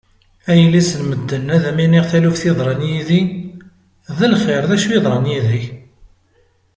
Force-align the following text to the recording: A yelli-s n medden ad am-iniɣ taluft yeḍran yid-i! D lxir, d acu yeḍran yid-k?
A 0.49 0.51
yelli-s 0.59 0.91
n 0.99 1.01
medden 1.09 1.47
ad 1.55 1.63
am-iniɣ 1.69 2.05
taluft 2.11 2.43
yeḍran 2.47 2.81
yid-i! 2.89 3.21
D 4.17 4.19
lxir, 4.31 4.63
d 4.69 4.71
acu 4.75 4.89
yeḍran 4.93 5.25
yid-k? 5.31 5.65